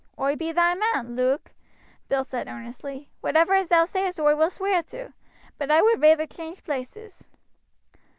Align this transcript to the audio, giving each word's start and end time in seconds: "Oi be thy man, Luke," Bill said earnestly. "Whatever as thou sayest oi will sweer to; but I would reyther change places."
"Oi 0.19 0.35
be 0.35 0.51
thy 0.51 0.73
man, 0.73 1.15
Luke," 1.15 1.51
Bill 2.07 2.23
said 2.23 2.47
earnestly. 2.47 3.11
"Whatever 3.21 3.53
as 3.53 3.67
thou 3.67 3.85
sayest 3.85 4.19
oi 4.19 4.35
will 4.35 4.49
sweer 4.49 4.81
to; 4.81 5.13
but 5.59 5.69
I 5.69 5.83
would 5.83 6.01
reyther 6.01 6.25
change 6.25 6.63
places." 6.63 7.23